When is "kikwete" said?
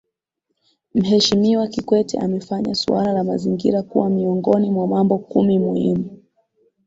1.67-2.17